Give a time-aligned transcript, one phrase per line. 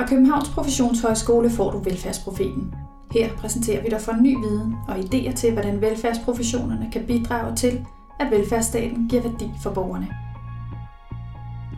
[0.00, 2.74] Fra Københavns Professionshøjskole får du Velfærdsprofeten.
[3.12, 7.86] Her præsenterer vi dig for ny viden og idéer til, hvordan velfærdsprofessionerne kan bidrage til,
[8.20, 10.08] at velfærdsstaten giver værdi for borgerne.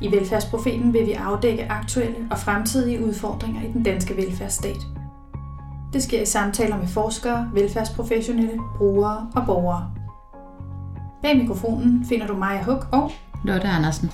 [0.02, 4.79] I Velfærdsprofeten vil vi afdække aktuelle og fremtidige udfordringer i den danske velfærdsstat.
[5.93, 9.90] Det sker i samtaler med forskere, velfærdsprofessionelle, brugere og borgere.
[11.22, 13.12] Bag mikrofonen finder du Maja Huk og
[13.44, 14.11] Lotte Andersen.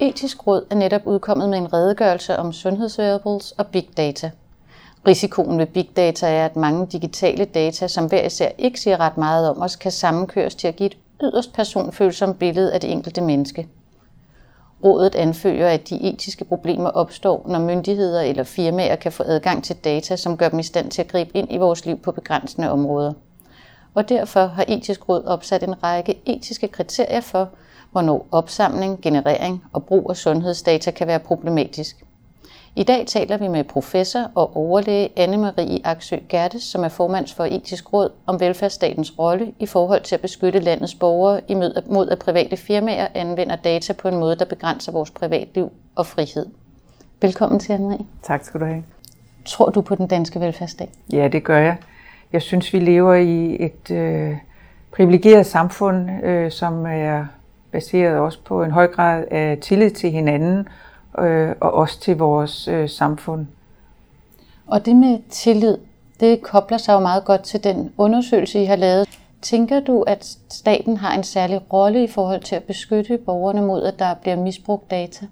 [0.00, 4.30] Etisk Råd er netop udkommet med en redegørelse om sundhedsvariables og big data.
[5.06, 9.16] Risikoen ved big data er, at mange digitale data, som hver især ikke siger ret
[9.16, 13.20] meget om os, kan sammenkøres til at give et yderst personfølsomt billede af det enkelte
[13.20, 13.68] menneske.
[14.84, 19.76] Rådet anfører, at de etiske problemer opstår, når myndigheder eller firmaer kan få adgang til
[19.76, 22.70] data, som gør dem i stand til at gribe ind i vores liv på begrænsende
[22.70, 23.12] områder.
[23.98, 27.48] Og derfor har Etisk Råd opsat en række etiske kriterier for,
[27.92, 32.04] hvornår opsamling, generering og brug af sundhedsdata kan være problematisk.
[32.76, 37.44] I dag taler vi med professor og overlæge Anne-Marie Aksø Gertes, som er formand for
[37.44, 42.56] Etisk Råd om velfærdsstatens rolle i forhold til at beskytte landets borgere imod at private
[42.56, 46.46] firmaer anvender data på en måde, der begrænser vores privatliv og frihed.
[47.22, 48.04] Velkommen til, Anne-Marie.
[48.22, 48.84] Tak skal du have.
[49.46, 50.88] Tror du på den danske velfærdsstat?
[51.12, 51.76] Ja, det gør jeg.
[52.32, 54.36] Jeg synes, vi lever i et øh,
[54.92, 57.26] privilegeret samfund, øh, som er
[57.72, 60.68] baseret også på en høj grad af tillid til hinanden
[61.18, 63.46] øh, og også til vores øh, samfund.
[64.66, 65.78] Og det med tillid,
[66.20, 69.08] det kobler sig jo meget godt til den undersøgelse, I har lavet.
[69.42, 73.82] Tænker du, at staten har en særlig rolle i forhold til at beskytte borgerne mod,
[73.82, 75.26] at der bliver misbrugt data?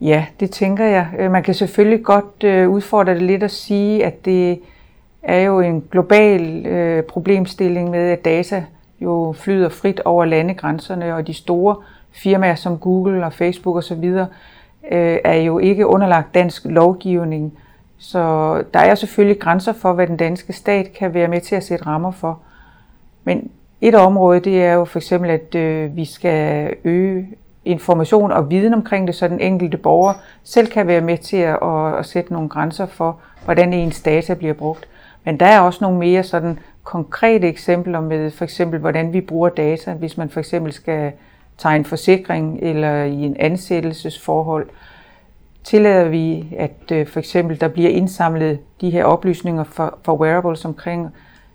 [0.00, 1.08] Ja, det tænker jeg.
[1.18, 4.60] Øh, man kan selvfølgelig godt øh, udfordre det lidt at sige, at det
[5.22, 8.64] er jo en global øh, problemstilling med, at data
[9.00, 11.76] jo flyder frit over landegrænserne, og de store
[12.10, 14.04] firmaer som Google og Facebook osv.
[14.04, 17.58] Øh, er jo ikke underlagt dansk lovgivning.
[17.98, 21.64] Så der er selvfølgelig grænser for, hvad den danske stat kan være med til at
[21.64, 22.38] sætte rammer for.
[23.24, 27.28] Men et område, det er jo for eksempel, at øh, vi skal øge
[27.64, 30.14] information og viden omkring det, så den enkelte borger
[30.44, 34.34] selv kan være med til at, at, at sætte nogle grænser for, hvordan ens data
[34.34, 34.88] bliver brugt.
[35.30, 39.48] Men der er også nogle mere sådan konkrete eksempler med for eksempel, hvordan vi bruger
[39.48, 41.12] data, hvis man for eksempel skal
[41.58, 44.68] tegne forsikring eller i en ansættelsesforhold.
[45.64, 50.64] Tillader vi, at øh, for eksempel der bliver indsamlet de her oplysninger for, for wearables
[50.64, 51.08] omkring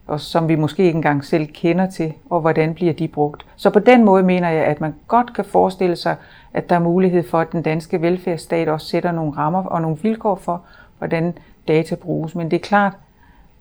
[0.07, 3.45] og som vi måske ikke engang selv kender til, og hvordan bliver de brugt.
[3.55, 6.15] Så på den måde mener jeg, at man godt kan forestille sig,
[6.53, 9.97] at der er mulighed for, at den danske velfærdsstat også sætter nogle rammer og nogle
[10.01, 10.61] vilkår for,
[10.97, 11.37] hvordan
[11.67, 12.35] data bruges.
[12.35, 12.93] Men det er klart,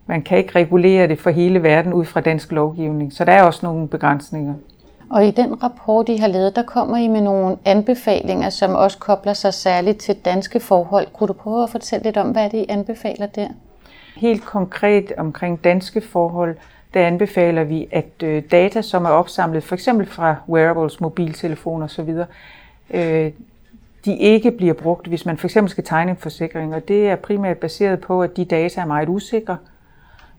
[0.07, 3.43] man kan ikke regulere det for hele verden ud fra dansk lovgivning, så der er
[3.43, 4.55] også nogle begrænsninger.
[5.11, 8.99] Og i den rapport, I har lavet, der kommer I med nogle anbefalinger, som også
[8.99, 11.07] kobler sig særligt til danske forhold.
[11.13, 13.49] Kunne du prøve at fortælle lidt om, hvad det I anbefaler der?
[14.17, 16.57] Helt konkret omkring danske forhold,
[16.95, 22.15] der anbefaler vi, at øh, data, som er opsamlet for eksempel fra wearables, mobiltelefoner osv.,
[22.91, 23.33] øh,
[24.05, 26.75] de ikke bliver brugt, hvis man for eksempel skal tegne en forsikring.
[26.75, 29.57] Og det er primært baseret på, at de data er meget usikre,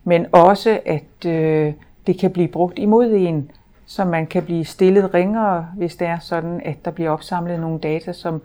[0.07, 1.73] men også at øh,
[2.07, 3.51] det kan blive brugt imod en,
[3.85, 7.79] så man kan blive stillet ringere, hvis det er sådan, at der bliver opsamlet nogle
[7.79, 8.41] data, som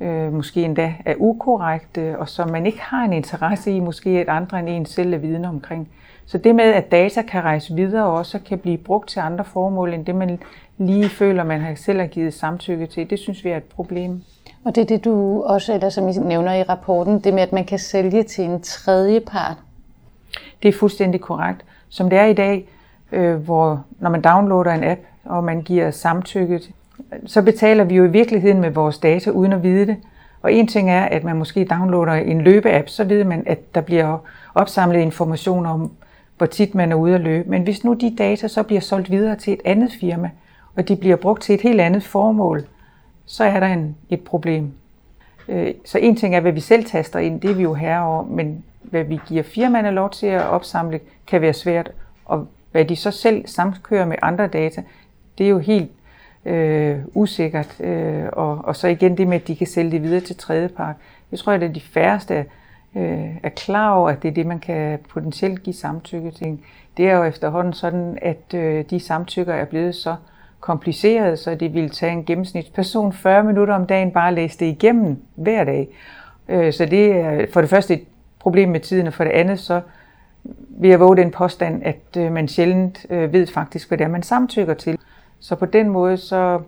[0.00, 4.28] øh, måske endda er ukorrekte, og som man ikke har en interesse i, måske at
[4.28, 5.88] andre end en selv er vidne omkring.
[6.26, 9.44] Så det med, at data kan rejse videre og også kan blive brugt til andre
[9.44, 10.38] formål, end det man
[10.78, 14.22] lige føler, man har selv har givet samtykke til, det synes vi er et problem.
[14.64, 17.52] Og det er det, du også, eller som I nævner i rapporten, det med, at
[17.52, 19.56] man kan sælge til en tredje part.
[20.62, 21.64] Det er fuldstændig korrekt.
[21.88, 22.68] Som det er i dag,
[23.12, 26.70] øh, hvor når man downloader en app, og man giver samtykket,
[27.26, 29.96] så betaler vi jo i virkeligheden med vores data uden at vide det.
[30.42, 33.80] Og en ting er, at man måske downloader en løbeapp, så ved man, at der
[33.80, 34.18] bliver
[34.54, 35.90] opsamlet information om,
[36.36, 37.50] hvor tit man er ude at løbe.
[37.50, 40.30] Men hvis nu de data så bliver solgt videre til et andet firma,
[40.76, 42.64] og de bliver brugt til et helt andet formål,
[43.26, 44.72] så er der en, et problem.
[45.48, 48.24] Øh, så en ting er, hvad vi selv taster ind, det er vi jo herover,
[48.24, 51.90] men hvad vi giver firmaerne lov til at opsamle, kan være svært.
[52.24, 54.82] Og hvad de så selv samkører med andre data,
[55.38, 55.90] det er jo helt
[56.44, 57.80] øh, usikkert.
[57.80, 60.96] Øh, og, og så igen det med, at de kan sælge det videre til tredjepart.
[61.30, 62.44] Jeg tror, at det er de færreste
[62.96, 66.58] øh, er klar over, at det er det, man kan potentielt give samtykke til.
[66.96, 70.16] Det er jo efterhånden sådan, at øh, de samtykker er blevet så
[70.60, 74.66] kompliceret, så det ville tage en gennemsnitsperson 40 minutter om dagen bare at læse det
[74.66, 75.88] igennem hver dag.
[76.48, 78.04] Øh, så det er for det første et
[78.46, 79.80] problem med tiden, og for det andet så
[80.68, 84.08] vil jeg våge den påstand, at øh, man sjældent øh, ved faktisk, hvad det er,
[84.08, 84.98] man samtykker til.
[85.40, 86.60] Så på den måde, så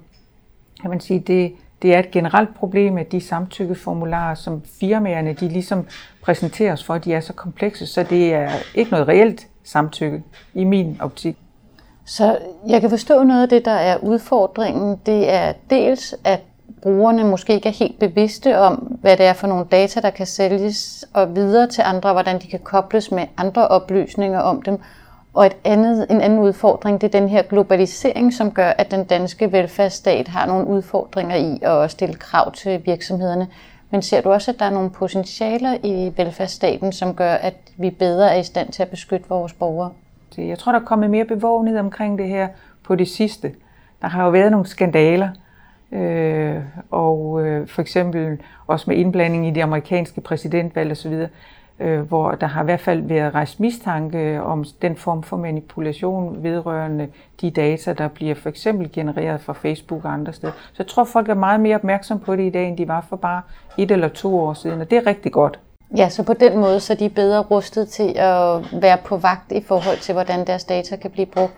[0.80, 1.52] kan man sige, det,
[1.82, 5.86] det er et generelt problem, at de samtykkeformularer, som firmaerne de ligesom
[6.22, 10.22] præsenterer os for, de er så komplekse, så det er ikke noget reelt samtykke
[10.54, 11.36] i min optik.
[12.04, 12.38] Så
[12.68, 15.00] jeg kan forstå noget af det, der er udfordringen.
[15.06, 16.40] Det er dels, at
[16.82, 20.26] brugerne måske ikke er helt bevidste om, hvad det er for nogle data, der kan
[20.26, 24.78] sælges og videre til andre, hvordan de kan kobles med andre oplysninger om dem.
[25.34, 29.04] Og et andet, en anden udfordring, det er den her globalisering, som gør, at den
[29.04, 33.48] danske velfærdsstat har nogle udfordringer i at stille krav til virksomhederne.
[33.90, 37.90] Men ser du også, at der er nogle potentialer i velfærdsstaten, som gør, at vi
[37.90, 39.90] bedre er i stand til at beskytte vores borgere?
[40.38, 42.48] Jeg tror, der er kommet mere bevågenhed omkring det her
[42.84, 43.52] på det sidste.
[44.02, 45.28] Der har jo været nogle skandaler,
[45.92, 46.56] øh,
[46.90, 51.26] og øh, for eksempel også med indblanding i det amerikanske præsidentvalg osv.,
[51.80, 56.42] øh, hvor der har i hvert fald været rejst mistanke om den form for manipulation
[56.42, 57.08] vedrørende
[57.40, 60.52] de data, der bliver for eksempel genereret fra Facebook og andre steder.
[60.52, 63.06] Så jeg tror, folk er meget mere opmærksom på det i dag, end de var
[63.08, 63.42] for bare
[63.78, 65.58] et eller to år siden, og det er rigtig godt.
[65.96, 69.52] Ja, så på den måde så er de bedre rustet til at være på vagt
[69.52, 71.52] i forhold til, hvordan deres data kan blive brugt.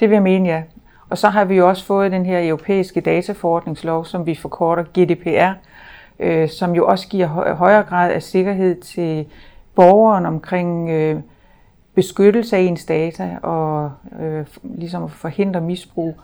[0.00, 0.62] Det vil jeg mene, ja.
[1.10, 5.52] Og så har vi jo også fået den her europæiske dataforordningslov, som vi forkorter GDPR,
[6.20, 9.26] øh, som jo også giver højere grad af sikkerhed til
[9.74, 11.20] borgeren omkring øh,
[11.94, 16.14] beskyttelse af ens data og øh, ligesom at forhindre misbrug.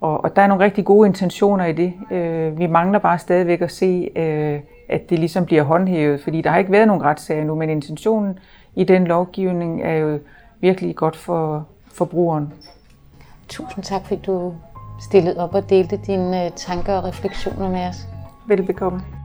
[0.00, 1.92] Og, og der er nogle rigtig gode intentioner i det.
[2.10, 6.50] Øh, vi mangler bare stadigvæk at se, øh, at det ligesom bliver håndhævet, fordi der
[6.50, 8.38] har ikke været nogen retssager nu, men intentionen
[8.74, 10.18] i den lovgivning er jo
[10.60, 12.52] virkelig godt for forbrugeren.
[13.54, 14.54] Tusind tak, fordi du
[15.00, 17.96] stillede op og delte dine øh, tanker og refleksioner med os.
[18.46, 19.23] Velbekomme.